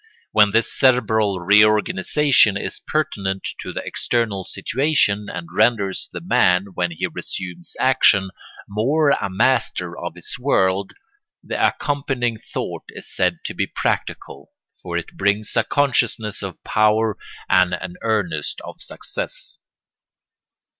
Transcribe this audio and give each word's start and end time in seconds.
When 0.31 0.49
this 0.49 0.73
cerebral 0.73 1.39
reorganisation 1.41 2.57
is 2.57 2.79
pertinent 2.79 3.47
to 3.59 3.71
the 3.71 3.85
external 3.85 4.43
situation 4.43 5.29
and 5.29 5.47
renders 5.55 6.09
the 6.11 6.21
man, 6.21 6.69
when 6.73 6.89
he 6.89 7.05
resumes 7.05 7.75
action, 7.79 8.31
more 8.67 9.11
a 9.11 9.29
master 9.29 9.95
of 9.95 10.15
his 10.15 10.39
world, 10.39 10.93
the 11.43 11.67
accompanying 11.67 12.39
thought 12.39 12.85
is 12.89 13.07
said 13.15 13.41
to 13.45 13.53
be 13.53 13.67
practical; 13.67 14.49
for 14.81 14.97
it 14.97 15.15
brings 15.17 15.55
a 15.55 15.63
consciousness 15.63 16.41
of 16.41 16.63
power 16.63 17.15
and 17.47 17.75
an 17.75 17.97
earnest 18.01 18.59
of 18.61 18.81
success. 18.81 19.59